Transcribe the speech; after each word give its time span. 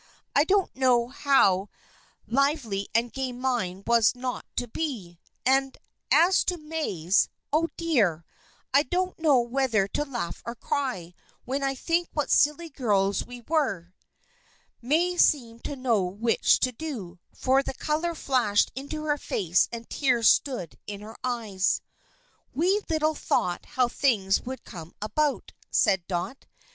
I 0.35 0.45
don't 0.45 0.75
know 0.75 1.09
how 1.09 1.69
lively 2.25 2.89
and 2.91 3.13
gay 3.13 3.31
mine 3.31 3.83
was 3.85 4.15
not 4.15 4.47
to 4.55 4.67
be! 4.67 5.19
And 5.45 5.77
as 6.11 6.43
to 6.45 6.57
May's 6.57 7.29
ah, 7.53 7.67
dear! 7.77 8.25
I 8.73 8.81
don't 8.81 9.19
know 9.19 9.39
whether 9.41 9.87
to 9.89 10.03
laugh 10.03 10.41
or 10.43 10.55
cry 10.55 11.13
when 11.45 11.61
I 11.61 11.75
think 11.75 12.09
what 12.13 12.31
silly 12.31 12.67
girls 12.67 13.27
we 13.27 13.41
were." 13.41 13.93
May 14.81 15.17
seemed 15.17 15.63
to 15.65 15.75
know 15.75 16.01
which 16.03 16.59
to 16.61 16.71
do, 16.71 17.19
for 17.35 17.61
the 17.61 17.75
color 17.75 18.15
flashed 18.15 18.71
into 18.73 19.03
her 19.03 19.19
face 19.19 19.69
and 19.71 19.87
tears 19.87 20.27
stood 20.27 20.79
in 20.87 21.01
her 21.01 21.15
eyes. 21.23 21.79
"We 22.55 22.81
little 22.89 23.13
thought 23.13 23.65
how 23.67 23.87
things 23.87 24.41
would 24.41 24.63
come 24.63 24.95
about," 24.99 25.51
said 25.69 26.07
Dot. 26.07 26.47